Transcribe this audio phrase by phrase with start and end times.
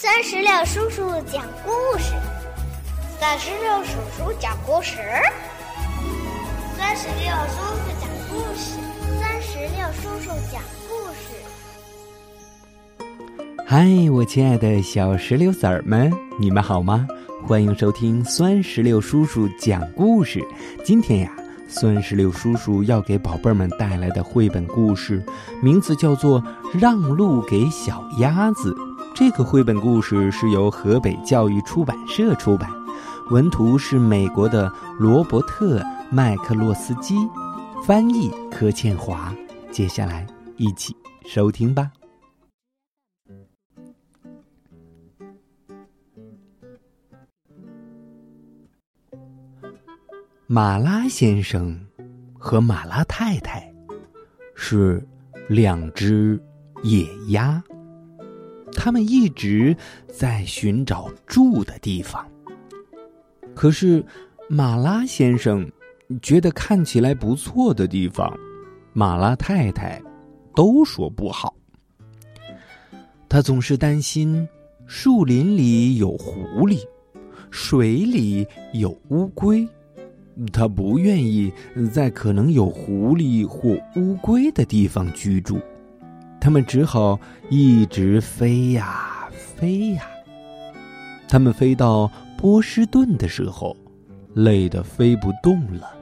[0.00, 2.12] 三十六叔叔讲故事，
[3.18, 4.96] 三十六叔叔讲故事，
[6.76, 8.78] 三十六叔叔讲故事，
[9.20, 11.34] 三十六叔叔讲故事。
[13.66, 17.04] 嗨，我亲爱的小石榴籽儿们，你们好吗？
[17.44, 20.40] 欢迎收听酸石榴叔叔讲故事。
[20.84, 21.32] 今天呀，
[21.66, 25.20] 酸石榴叔叔要给宝贝们带来的绘本故事，
[25.60, 26.40] 名字叫做
[26.78, 28.72] 《让路给小鸭子》。
[29.18, 32.70] 这个绘本故事是由河北教育出版社出版，
[33.30, 37.16] 文图是美国的罗伯特·麦克洛斯基，
[37.84, 39.34] 翻译柯倩华。
[39.72, 40.24] 接下来
[40.56, 40.94] 一起
[41.26, 41.90] 收听吧。
[50.46, 51.76] 马拉先生
[52.38, 53.68] 和马拉太太
[54.54, 55.04] 是
[55.48, 56.40] 两只
[56.84, 57.60] 野鸭。
[58.80, 62.24] 他们一直在寻找住的地方，
[63.52, 64.02] 可是
[64.48, 65.68] 马拉先生
[66.22, 68.32] 觉得看起来不错的地方，
[68.92, 70.00] 马拉太太
[70.54, 71.52] 都说不好。
[73.28, 74.48] 他总是担心
[74.86, 76.78] 树林里有狐狸，
[77.50, 79.66] 水里有乌龟，
[80.52, 81.52] 他不愿意
[81.92, 85.58] 在可能有狐狸或乌龟的地方居住。
[86.40, 87.18] 他们只好
[87.50, 90.04] 一直飞呀飞呀。
[91.28, 93.76] 他们飞到波士顿的时候，
[94.34, 95.94] 累得飞不动了。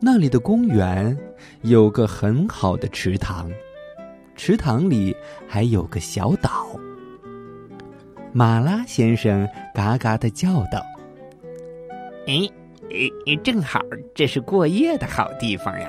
[0.00, 1.16] 那里的公园
[1.62, 3.50] 有个很好的池塘，
[4.34, 5.16] 池塘里
[5.48, 6.66] 还有个小岛。
[8.32, 10.82] 马拉先生嘎嘎的叫道
[12.26, 12.48] ：“哎，
[13.26, 13.80] 哎，正好
[14.14, 15.88] 这是过夜的好地方呀。”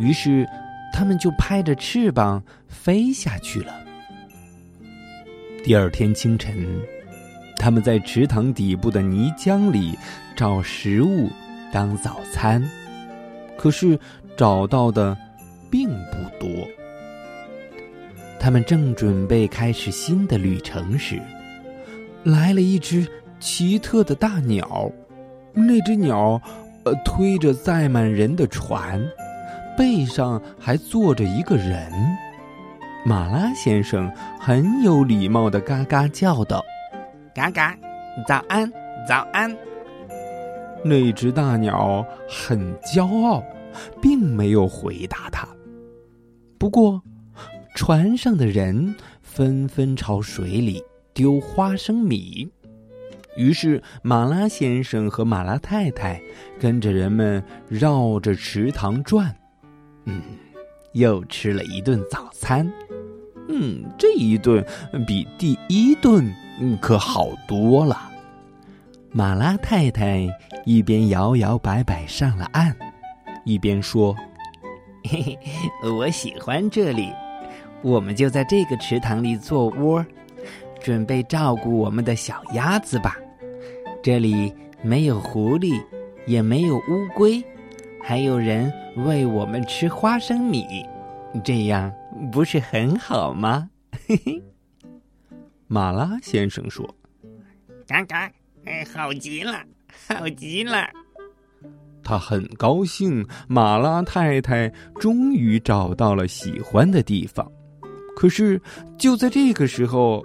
[0.00, 0.46] 于是。
[0.92, 3.74] 他们就拍着翅膀飞下去了。
[5.64, 6.66] 第二天清晨，
[7.56, 9.96] 他们在池塘底部的泥浆里
[10.36, 11.28] 找食物
[11.72, 12.62] 当早餐，
[13.56, 13.98] 可是
[14.36, 15.16] 找到的
[15.70, 16.48] 并不多。
[18.40, 21.22] 他们正准备开始新的旅程时，
[22.24, 23.06] 来了一只
[23.38, 24.90] 奇特的大鸟。
[25.54, 26.40] 那只鸟，
[26.84, 29.00] 呃，推着载满人的船。
[29.76, 31.92] 背上还坐着一个人，
[33.04, 36.62] 马拉先生很有礼貌的嘎嘎叫道
[37.34, 37.76] ：“嘎嘎，
[38.26, 38.70] 早安，
[39.08, 39.54] 早安。”
[40.84, 43.42] 那只大鸟很骄傲，
[44.00, 45.48] 并没有回答他。
[46.58, 47.00] 不过，
[47.74, 50.82] 船上的人纷纷朝水里
[51.14, 52.50] 丢花生米，
[53.36, 56.20] 于是马拉先生和马拉太太
[56.60, 59.34] 跟着人们绕着池塘转。
[60.04, 60.22] 嗯，
[60.92, 62.70] 又吃了一顿早餐。
[63.48, 64.64] 嗯，这一顿
[65.06, 66.32] 比第一顿
[66.80, 68.10] 可好多了。
[69.10, 70.26] 马拉太太
[70.64, 72.74] 一边摇摇摆摆上了岸，
[73.44, 74.16] 一边说
[75.04, 75.38] ：“嘿嘿，
[75.90, 77.12] 我喜欢这里，
[77.82, 80.04] 我们就在这个池塘里做窝，
[80.80, 83.16] 准备照顾我们的小鸭子吧。
[84.02, 84.52] 这里
[84.82, 85.78] 没有狐狸，
[86.26, 87.42] 也没有乌龟。”
[88.04, 90.84] 还有人喂我们吃花生米，
[91.42, 91.90] 这样
[92.30, 93.68] 不是很好吗？
[94.06, 94.42] 嘿嘿，
[95.66, 96.86] 马拉先生说
[97.88, 98.30] ：“嘎嘎，
[98.66, 99.62] 哎，好极了，
[100.08, 100.86] 好极了。”
[102.04, 104.68] 他很高兴，马拉太太
[105.00, 107.50] 终于找到了喜欢的地方。
[108.14, 108.60] 可是
[108.98, 110.22] 就在这个时候，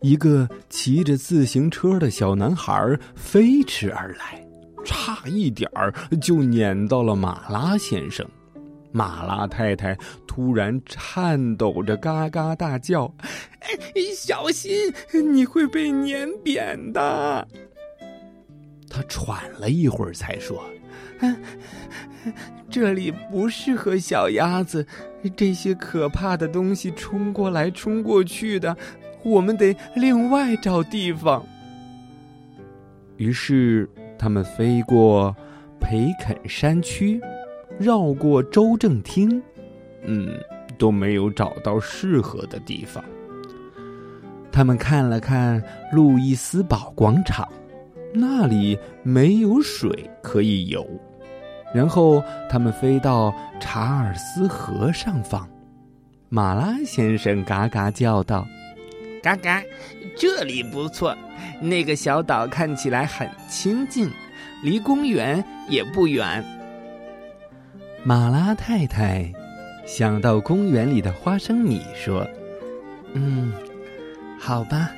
[0.00, 4.44] 一个骑着自行车的小男孩飞驰而来。
[4.84, 8.26] 差一点儿就碾到了马拉先生，
[8.92, 9.96] 马拉太太
[10.26, 13.12] 突然颤抖着嘎嘎大叫
[13.60, 13.68] ：“哎
[14.16, 14.72] 小心，
[15.32, 17.46] 你会被碾扁的！”
[18.88, 20.64] 他喘了一会儿才说
[22.68, 24.84] ：“这里不适合小鸭子，
[25.36, 28.76] 这些可怕的东西冲过来冲过去的，
[29.22, 31.46] 我们得另外找地方。”
[33.16, 33.88] 于是。
[34.20, 35.34] 他们飞过
[35.80, 37.18] 培肯山区，
[37.78, 39.42] 绕过州政厅，
[40.02, 40.38] 嗯，
[40.76, 43.02] 都没有找到适合的地方。
[44.52, 47.48] 他们看了看路易斯堡广场，
[48.12, 49.88] 那里没有水
[50.22, 50.86] 可以游。
[51.74, 55.48] 然后他们飞到查尔斯河上方，
[56.28, 58.46] 马拉先生嘎嘎叫道
[59.22, 59.62] ：“嘎嘎，
[60.16, 61.16] 这里不错。”
[61.60, 64.10] 那个小岛看起来很清静，
[64.62, 66.42] 离公园也不远。
[68.02, 69.30] 马拉太太
[69.86, 72.26] 想到公园里的花生米，说
[73.12, 73.52] ：“嗯，
[74.38, 74.90] 好吧，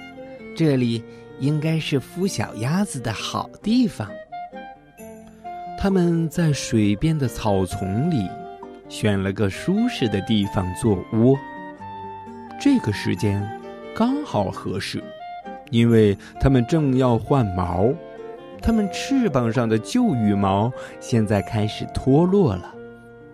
[0.56, 1.02] 这里
[1.40, 4.08] 应该是孵小鸭子的好地方。
[5.76, 8.28] 他们在水边的草丛里
[8.88, 11.36] 选了个舒适的地方做窝。
[12.60, 13.42] 这个时间
[13.94, 15.02] 刚好合适，
[15.70, 17.92] 因为他们正要换毛，
[18.60, 22.74] 它们翅膀上的旧羽毛现在开始脱落了。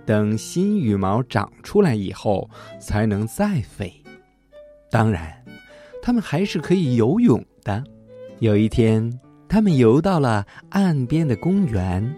[0.05, 2.49] 等新羽毛长出来以后，
[2.81, 3.93] 才能再飞。
[4.91, 5.45] 当然，
[6.03, 7.85] 它们还是可以游泳的。
[8.41, 12.15] 有一天，他们游到了岸边的公园，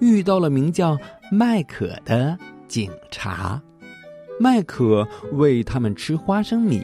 [0.00, 0.98] 遇到了名叫
[1.30, 2.36] 麦可的
[2.66, 3.62] 警察。
[4.40, 6.82] 麦可喂他们吃花生米，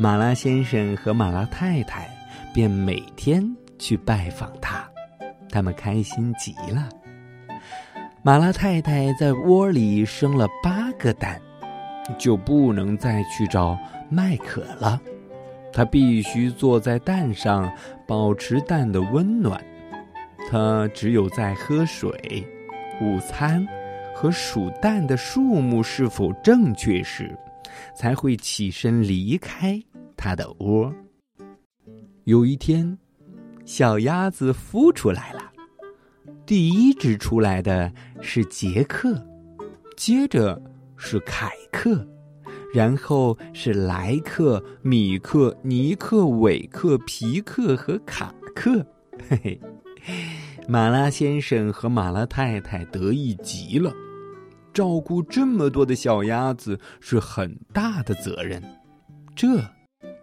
[0.00, 2.08] 马拉先生和马拉太太
[2.54, 3.44] 便每天
[3.80, 4.88] 去拜访他，
[5.50, 6.88] 他们开心极了。
[8.22, 11.40] 马拉太太在窝里生了八个蛋，
[12.16, 13.76] 就不能再去找
[14.08, 15.00] 麦可了。
[15.72, 17.68] 他必须坐在蛋上，
[18.06, 19.60] 保持蛋的温暖。
[20.48, 22.46] 他只有在喝水、
[23.00, 23.66] 午餐
[24.14, 27.36] 和数蛋的数目是否正确时，
[27.94, 29.80] 才会起身离开
[30.18, 30.92] 她的窝。
[32.24, 32.98] 有一天，
[33.64, 35.40] 小鸭子孵出来了。
[36.44, 39.24] 第一只出来的是杰克，
[39.96, 40.60] 接着
[40.96, 42.06] 是凯克，
[42.74, 48.84] 然后是莱克、米克、尼克、韦克、皮克和卡克。
[49.28, 49.60] 嘿
[50.02, 50.30] 嘿，
[50.66, 53.92] 马拉先生和马拉太太得意极了。
[54.72, 58.62] 照顾这么多的小鸭子是很大的责任，
[59.34, 59.62] 这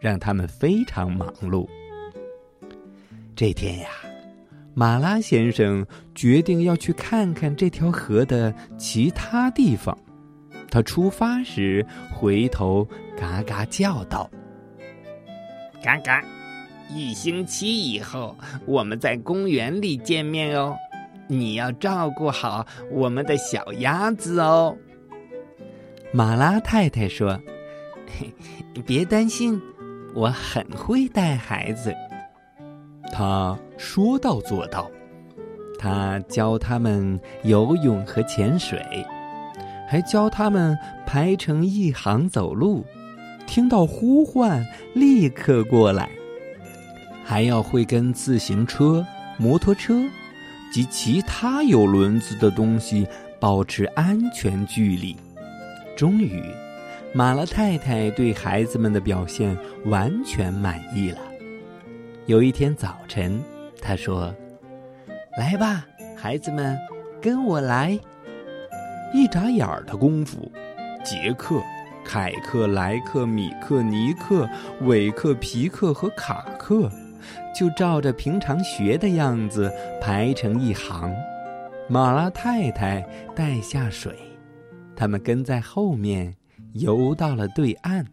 [0.06, 1.68] 让他们非常忙碌。
[3.36, 3.88] 这天呀。
[4.78, 9.98] 马拉先生决定要去看看这条河的其他地方。
[10.70, 12.86] 他出发时回头
[13.18, 14.30] 嘎嘎叫道
[15.82, 16.24] ：“嘎嘎！
[16.94, 20.76] 一星期以后，我们在公园里见面哦。
[21.28, 24.78] 你要照顾好我们的小鸭子哦。”
[26.12, 27.40] 马拉太太说
[28.86, 29.62] ：“别担心，
[30.16, 31.94] 我很会带孩子。”
[33.14, 34.90] 他说到做到，
[35.78, 38.82] 他教他们游泳和潜水，
[39.88, 40.76] 还教他们
[41.06, 42.84] 排成一行走路，
[43.46, 44.66] 听到呼唤
[44.96, 46.10] 立刻过来，
[47.24, 49.06] 还要会跟自行车、
[49.38, 49.94] 摩托车
[50.74, 53.08] 及其他有轮子的东西
[53.40, 55.16] 保持安全距离。
[55.96, 56.44] 终于，
[57.18, 61.20] 马拉太太对孩子们的表现完全满意了。
[62.26, 63.42] 有一天早晨，
[63.82, 64.36] 他说
[65.40, 65.86] ：“来吧，
[66.18, 66.78] 孩子们，
[67.22, 67.98] 跟我来。”
[69.16, 70.52] 一眨眼儿的功夫，
[71.06, 71.62] 杰克、
[72.04, 74.46] 凯克、莱克、米克、尼克、
[74.82, 76.92] 韦克、皮克和卡克
[77.58, 79.72] 就照着平常学的样子
[80.02, 81.16] 排成一行。
[81.88, 84.14] 马拉太太带下水，
[84.98, 86.36] 他们跟在后面
[86.76, 88.06] 游到了对岸。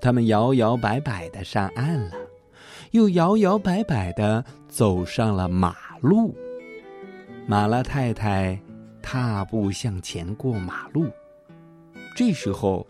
[0.00, 2.12] 他们摇摇摆摆的上岸了。
[2.92, 6.34] 又摇摇摆摆的走上了马路。
[7.46, 8.58] 马拉太太
[9.02, 11.10] 踏步向前过马路。
[12.16, 12.86] 这时候，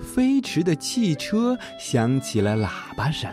[0.00, 3.30] 飞驰的汽车响起了喇叭声。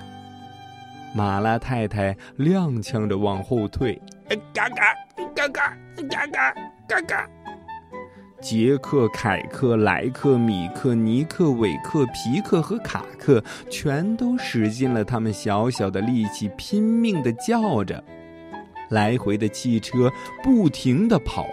[1.16, 4.02] 马拉太太踉跄着往后退，
[4.54, 4.94] 嘎嘎
[5.36, 5.68] 嘎嘎
[6.10, 6.54] 嘎嘎
[6.88, 7.41] 嘎嘎。
[8.42, 18.04] 杰克、凯克、莱克、米克、尼克、韦克、皮克和卡克全都使尽了他们小小的力气，拼命的叫着。
[18.90, 20.12] 来回的汽车
[20.44, 21.46] 不停的跑，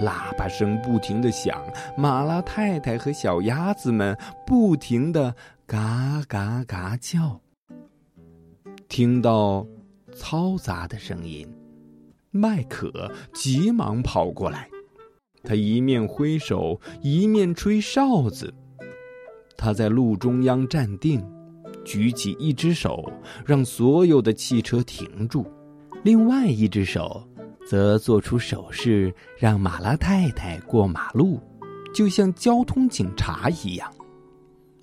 [0.00, 1.62] 喇叭声不停的响，
[1.96, 4.14] 马拉太太和小鸭子们
[4.44, 5.34] 不停的
[5.66, 7.40] 嘎嘎嘎叫。
[8.88, 9.66] 听到
[10.14, 11.48] 嘈杂的声音，
[12.30, 14.68] 麦可急忙跑过来。
[15.44, 18.52] 他一面挥手，一面吹哨子。
[19.56, 21.22] 他在路中央站定，
[21.84, 23.04] 举起一只手，
[23.46, 25.44] 让所有的汽车停住；
[26.02, 27.22] 另外一只手
[27.66, 31.38] 则做出手势，让马拉太太过马路，
[31.94, 33.90] 就像交通警察一样。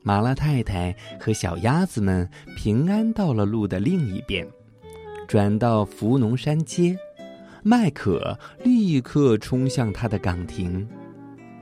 [0.03, 4.48] 马拉太太和小鸭子们平安到了路的另一边，
[5.27, 6.98] 转到福农山街。
[7.63, 10.88] 麦可立刻冲向他的岗亭，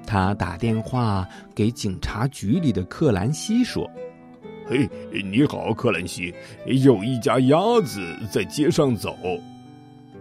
[0.08, 3.90] 他打电话给警察局里的克兰西说
[4.66, 6.34] ：“嘿，你好，克兰西，
[6.66, 8.02] 有一家鸭子
[8.32, 9.18] 在街上走。”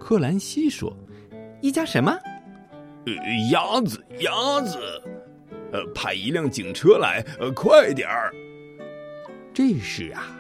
[0.01, 0.93] 克兰西说
[1.63, 2.11] ：“一家什么？
[3.07, 3.13] 呃，
[3.53, 4.79] 鸭子，鸭子，
[5.73, 8.35] 呃，派一辆警车来，呃，快点儿。”
[9.55, 10.37] 这时啊，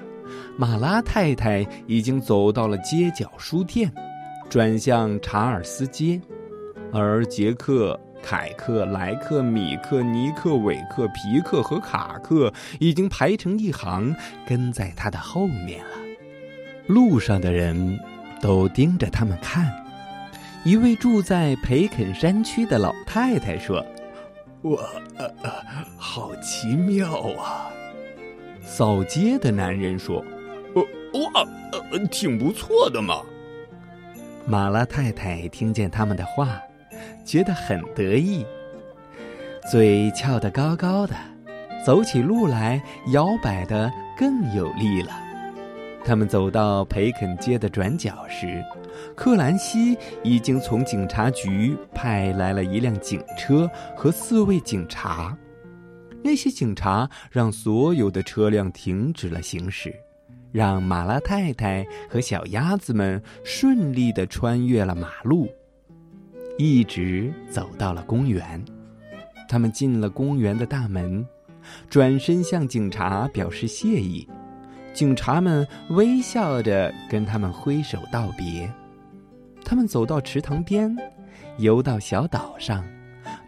[0.58, 3.92] 马拉太太已经走到了街角书店，
[4.48, 6.20] 转向查尔斯街，
[6.92, 14.14] 而杰克、凯克、莱克、米克、尼克、韦克、皮克和卡克已经排成一行，
[14.46, 15.90] 跟在他的后面了。
[16.86, 17.98] 路上的人
[18.40, 19.70] 都盯着他们看。
[20.64, 23.84] 一位住在培肯山区的老太太说
[24.62, 24.78] ：“哇，
[25.96, 27.70] 好奇妙啊！”
[28.64, 30.24] 扫街的男人说
[30.74, 30.82] ：“呃，
[31.20, 31.46] 哇，
[31.92, 33.22] 呃，挺不错的嘛。”
[34.50, 36.58] 马拉太太听见他们的话，
[37.22, 38.46] 觉得很得意，
[39.70, 41.14] 嘴翘得高高的，
[41.84, 45.12] 走起路来摇摆得更有力了。
[46.02, 48.64] 他们走到培肯街的转角时，
[49.14, 55.36] 克兰西已经从警察局派来了一辆警车和四位警察。
[56.24, 59.94] 那些警察让所有的车辆停止了行驶，
[60.50, 65.48] 让马拉太太和小鸭子们顺利的穿越了马路，
[66.58, 68.62] 一直走到了公园。
[69.48, 71.26] 他们进了公园的大门，
[71.88, 74.28] 转身向警察表示谢意。
[74.92, 78.70] 警察们微笑着跟他们挥手道别。
[79.64, 80.96] 他们走到池塘边，
[81.58, 82.84] 游到小岛上。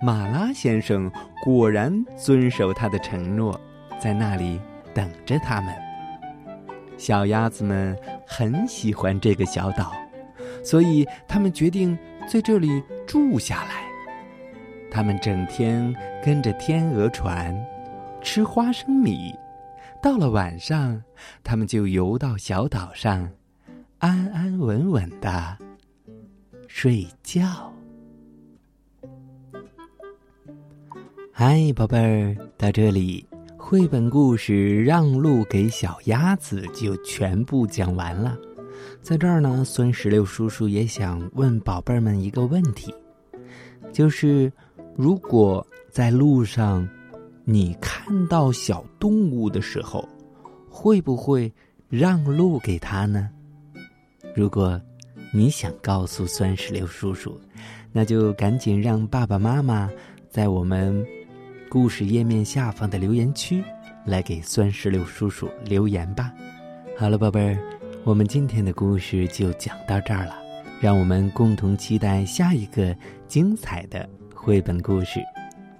[0.02, 1.10] 马拉先生
[1.42, 3.58] 果然遵守他的承诺，
[3.98, 4.60] 在那里
[4.94, 5.74] 等着他们。
[7.00, 9.90] 小鸭子们很喜欢这个小岛，
[10.62, 12.68] 所以他们决定在这里
[13.06, 13.88] 住下来。
[14.90, 17.58] 他们整天跟着天鹅船，
[18.20, 19.34] 吃花生米。
[20.02, 21.02] 到了晚上，
[21.42, 23.26] 他们就游到小岛上，
[23.98, 25.56] 安安稳稳的
[26.68, 27.72] 睡觉。
[31.32, 33.26] 嗨，宝贝儿，到这里，
[33.70, 38.36] 绘本故事《让路给小鸭子》就全部讲完了。
[39.00, 42.92] 在这儿呢，孙石榴叔叔也想问宝贝儿们一个问题，
[43.92, 44.52] 就是
[44.96, 46.84] 如果在路上
[47.44, 50.04] 你看到小动物的时候，
[50.68, 51.52] 会不会
[51.88, 53.30] 让路给它呢？
[54.34, 54.80] 如果
[55.32, 57.40] 你想告诉孙石榴叔叔，
[57.92, 59.88] 那就赶紧让爸爸妈妈
[60.28, 61.06] 在我们。
[61.70, 63.62] 故事页面下方的留言区，
[64.04, 66.34] 来给酸石榴叔叔留言吧。
[66.98, 67.56] 好了，宝贝儿，
[68.02, 70.34] 我们今天的故事就讲到这儿了。
[70.80, 72.96] 让我们共同期待下一个
[73.28, 75.20] 精彩的绘本故事。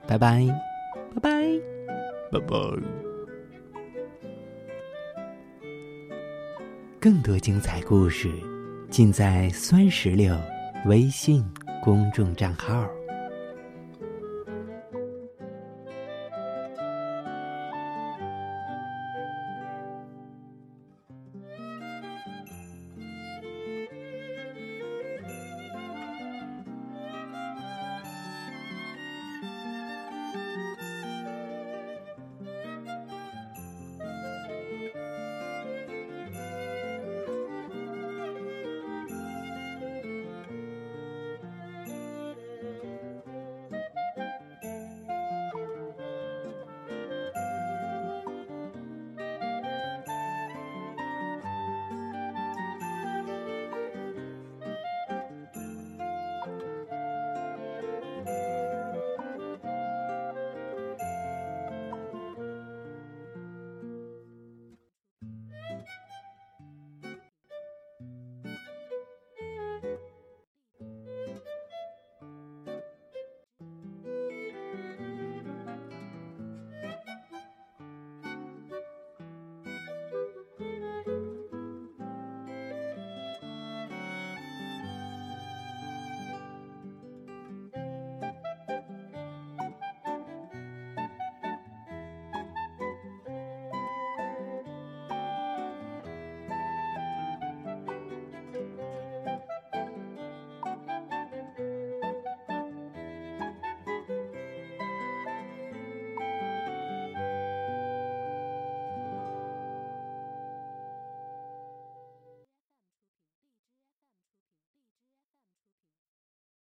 [0.06, 0.46] 拜拜，
[1.12, 1.30] 拜拜，
[2.30, 2.56] 拜拜。
[7.00, 8.30] 更多精彩故事，
[8.90, 10.38] 尽在酸石榴
[10.86, 11.44] 微信
[11.82, 12.86] 公众账号。